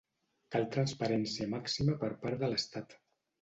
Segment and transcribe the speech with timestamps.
[0.53, 2.99] Cal transparència màxima per part de l’estat.